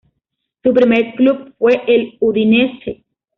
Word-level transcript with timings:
Su 0.63 0.73
primer 0.73 1.13
club 1.13 1.53
fue 1.59 1.83
el 1.85 2.17
Udinese. 2.21 3.03